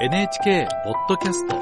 [0.00, 1.56] NHK ポッドキャスト。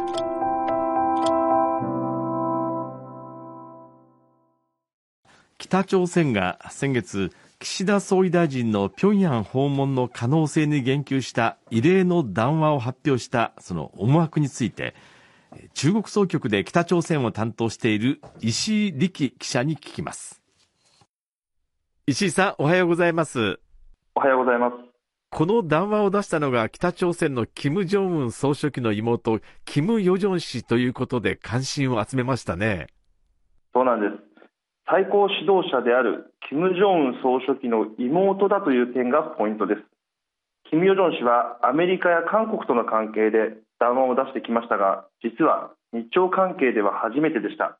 [5.57, 14.95] 北朝鮮が先月岸田総理大臣の平壌訪問の可能性に言及した異例の談話を発表したその思惑について
[15.73, 20.43] 中国総局で北朝鮮を担当している石井力記者に聞きます。
[22.07, 23.59] 石井さんおはようございます。
[24.15, 24.96] おはようございます
[25.37, 32.87] この談話を出したのが北朝鮮の金正恩総書記の妹、金与正氏ということで関心を集めましたね。
[33.75, 34.15] そうなんです。
[34.89, 39.83] 最高指導者である金正恩総書記の妹だという点がポイントです。
[40.71, 47.77] 金与正氏はアメリカや韓国との関係で談話を出してきましたが、実は日朝関係では初めてでした。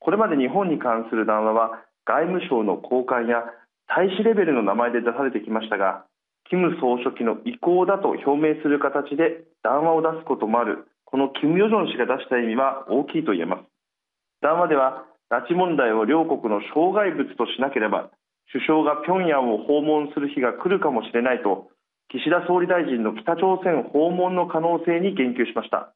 [0.00, 3.44] これまで日本に関する談話は外務省の高官や
[3.86, 6.04] 大使レベルの名前で出されてきましたが、
[6.50, 10.86] 金総書記の意向だと表明する形で談話を出すこともある。
[11.04, 13.62] この金与正氏が出した意味は大きいと言えます。
[14.42, 18.10] 談話では拉致問題を両国の障害物としなければ
[18.52, 21.70] 首相が平壌を訪問する日が来るかもしれないと
[22.10, 25.94] 岸田総理大臣の北朝鮮訪問の可能性に言及しました。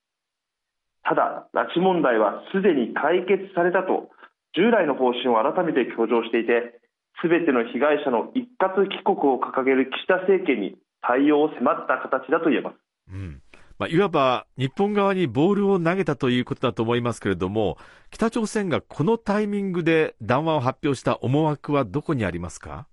[1.05, 4.11] ただ拉致問題はすでに解決されたと
[4.55, 6.81] 従来の方針を改めて強調していて
[7.21, 12.77] すべての被害者の一括帰国を掲げる岸田政権に対応を迫った形だと言えます。
[13.13, 13.43] うん
[13.79, 17.79] まあ、いわば日本側にボールを投げたということだと思いますけれども、
[18.11, 22.89] 北朝鮮がこのタイミングで談話を発表した思惑はどこにありますか？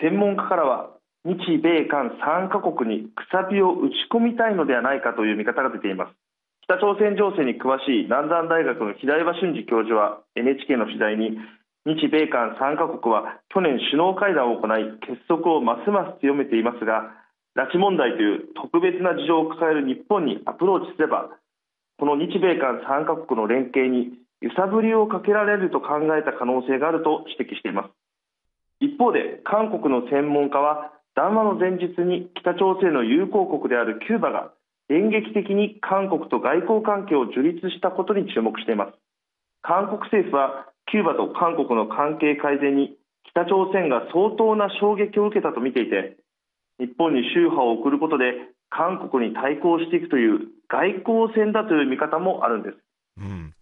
[0.00, 0.90] 専門家からは、
[1.24, 6.14] 日米韓3カ国にくさびを打ち込みたいのではないかという見方が出ています。
[6.62, 11.36] 北朝鮮情勢に詳しい南山大学の平岩俊二教授は NHK の取材に
[11.88, 17.16] 日米韓3カ国は去年首脳会談を行い結束をますます強めていますが
[17.56, 21.32] 拉致問題という特別な事情を抱える日本にアプローチすれば
[21.98, 27.90] この日米韓3カ国の連携に揺さぶりをかけられると考えた可能性があると指摘しています。
[28.78, 34.52] 一方で韓国の専門家は談話の前日に北朝鮮の友好国であるキューバが
[34.88, 38.92] 電撃的に韓国と外交関係を樹立したことに注目しています。
[39.62, 42.96] 韓国政府はキューバと韓国の関係改善に
[43.30, 46.16] 北朝鮮が相当な衝撃を受けたと見ていて
[46.78, 48.32] 日本に秋波を送ることで
[48.70, 52.76] 韓国に対抗していくという外交戦だという見方もあるんです、
[53.18, 53.54] うん。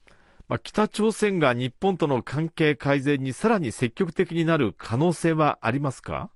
[0.48, 6.30] まあ、北朝鮮が日本との関係改善にさらに積極的になる可能性はありますか？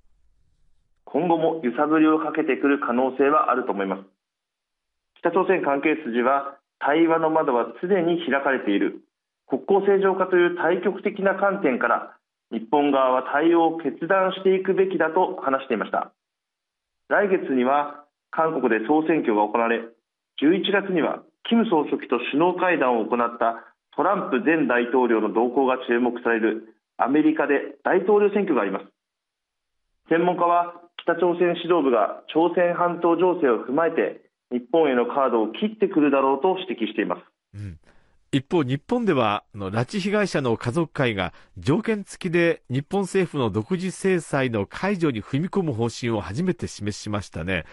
[1.05, 4.03] 今後も揺さぶりをかけてくる可能性はあると思います。
[5.19, 9.03] 北朝鮮関係筋は対話の窓は常に開かれている
[9.51, 12.17] 国交正常化という対極的な観点から
[12.53, 16.13] 日本側は対応を決断していくべきだと話していました。
[17.09, 19.83] 来月には韓国で総選挙が行われ
[20.41, 23.67] 11月には金総書記と首脳会談を行った
[23.97, 28.87] トランプ前大統領の動向が注目されるアメリカで大統領選挙があります。
[30.09, 34.23] 専門家は北朝鮮指導部が朝鮮半島情勢を踏まえて
[34.53, 37.23] 日本へのカードを切ってくるだろうと指摘しています、
[37.55, 37.79] うん。
[38.33, 47.65] 一方、日本では、拉致被害者の家族会が条件付きで日本政府の独自制裁の解除に踏み込む方針を初めて示しましたね。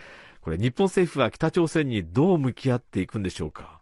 [0.42, 3.82] これ、日本政府は北朝鮮にどう向き合っていくんでしょうか？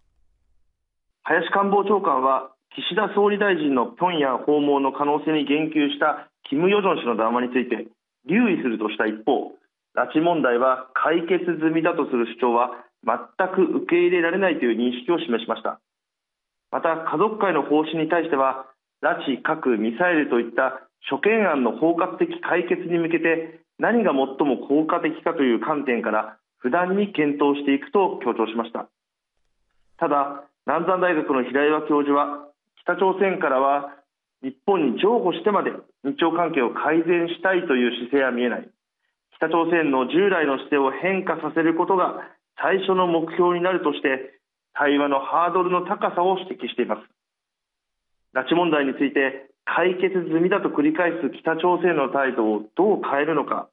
[1.24, 7.88] 林官房長官は、岸田総理大臣の平壌訪問の可能性に言及した金与正氏の談話について、
[8.28, 9.54] 留意するとした一方、
[9.96, 12.72] 拉致問題は解決済みだとする主張は
[13.08, 13.16] 全
[13.56, 15.80] く受け入れられないという認識を示しました。
[16.76, 18.68] また家族会の方針に対しては
[19.00, 28.92] 拉致、核、ミサイルといった諸懸案の包括的解決に向けて何が最も効果的かという観点から不断に検討していくと強調しました。
[30.04, 32.52] ただ南山大学の平岩教授は
[32.84, 33.96] 北朝鮮からは
[34.44, 35.72] 日本に譲歩してまで
[36.04, 38.68] 日朝関係を改善したいという姿勢は見えない。
[39.40, 42.20] 北朝鮮の従来の姿勢を変化させることが
[42.60, 44.36] 最初の目標になるとして
[44.78, 47.02] 対話のハードルの高さを指摘しています。
[48.34, 53.70] 拉致問題について解決済みだと繰り返す北朝鮮の態度をどう変えるのか。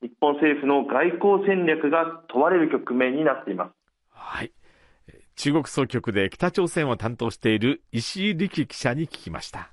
[0.00, 3.72] 日本政府の外交戦略が問われる局面になっています。
[4.10, 4.52] はい。
[5.34, 9.72] 中国総局で北朝鮮を担当している石井力記者に聞きました。